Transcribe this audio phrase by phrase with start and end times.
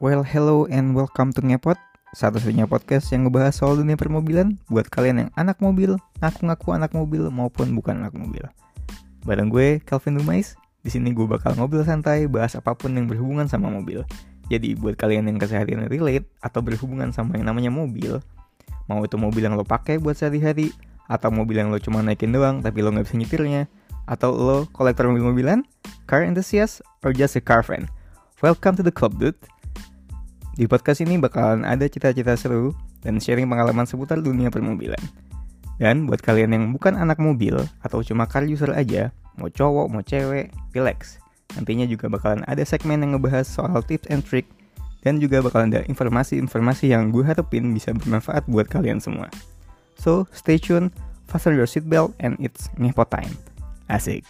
[0.00, 1.76] Well, hello and welcome to Ngepot
[2.16, 7.28] Satu-satunya podcast yang ngebahas soal dunia permobilan Buat kalian yang anak mobil, ngaku-ngaku anak mobil
[7.28, 8.48] maupun bukan anak mobil
[9.28, 13.44] Bareng gue, Calvin Dumais di sini gue bakal ngobrol santai, bahas apa pun yang berhubungan
[13.44, 14.00] sama mobil.
[14.48, 18.24] Jadi buat kalian yang keseharian relate atau berhubungan sama yang namanya mobil,
[18.88, 20.72] mau itu mobil yang lo pakai buat sehari-hari,
[21.12, 23.68] atau mobil yang lo cuma naikin doang tapi lo nggak bisa nyetirnya,
[24.08, 25.60] atau lo kolektor mobil-mobilan,
[26.08, 27.92] car enthusiast, or just a car friend.
[28.40, 29.36] Welcome to the club, dude.
[30.60, 35.00] Di podcast ini bakalan ada cita-cita seru dan sharing pengalaman seputar dunia permobilan.
[35.80, 39.08] Dan buat kalian yang bukan anak mobil atau cuma car user aja,
[39.40, 41.16] mau cowok, mau cewek, relax.
[41.56, 44.44] Nantinya juga bakalan ada segmen yang ngebahas soal tips and trick
[45.00, 49.32] dan juga bakalan ada informasi-informasi yang gue harapin bisa bermanfaat buat kalian semua.
[49.96, 50.92] So, stay tune,
[51.24, 53.32] fasten your seatbelt, and it's ngepo time.
[53.88, 54.28] Asik.